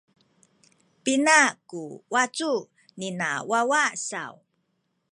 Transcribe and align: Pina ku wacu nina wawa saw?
Pina 1.03 1.37
ku 1.69 1.81
wacu 2.13 2.51
nina 2.99 3.29
wawa 3.49 3.83
saw? 4.09 4.33